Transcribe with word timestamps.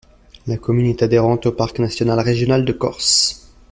La 0.47 0.57
commune 0.57 0.87
est 0.87 1.03
adhérente 1.03 1.45
au 1.45 1.51
parc 1.51 1.77
naturel 1.77 2.19
régional 2.19 2.65
de 2.65 2.73
Corse. 2.73 3.47